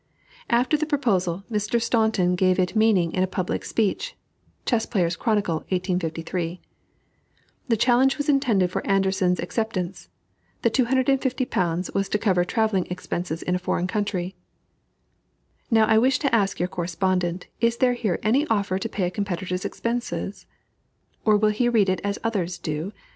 [0.49, 1.79] After the proposal, Mr.
[1.79, 4.17] Staunton gave it meaning in a public speech
[4.65, 6.59] (Chess Players' Chronicle, 1853)
[7.67, 10.09] "The challenge was intended for Anderssen's acceptance.
[10.63, 14.33] The £250 was to cover travelling expenses in a foreign country."
[15.69, 19.11] Now I wish to ask your correspondent is there here any offer to pay a
[19.11, 20.47] competitor's expenses?
[21.25, 22.91] Or will he read it as others do?